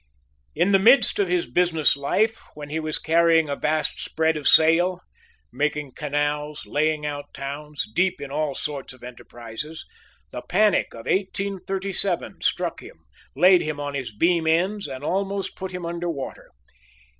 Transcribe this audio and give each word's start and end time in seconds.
In 0.55 0.71
the 0.71 0.79
midst 0.79 1.19
of 1.19 1.27
his 1.27 1.45
business 1.47 1.95
life, 1.95 2.41
when 2.55 2.71
he 2.71 2.79
was 2.79 2.97
carrying 2.97 3.49
a 3.49 3.55
vast 3.55 3.99
spread 4.03 4.35
of 4.35 4.47
sail 4.47 5.01
(making 5.53 5.91
canals, 5.91 6.65
laying 6.65 7.05
out 7.05 7.31
towns, 7.35 7.87
deep 7.93 8.19
in 8.19 8.31
all 8.31 8.55
sorts 8.55 8.93
of 8.93 9.03
enterprises), 9.03 9.85
the 10.31 10.41
panic 10.41 10.95
of 10.95 11.05
1837 11.05 12.41
struck 12.41 12.79
him, 12.81 12.97
laid 13.35 13.61
him 13.61 13.79
on 13.79 13.93
his 13.93 14.11
beam 14.11 14.47
ends, 14.47 14.87
and 14.87 15.03
almost 15.03 15.55
put 15.55 15.71
him 15.71 15.85
under 15.85 16.09
water. 16.09 16.49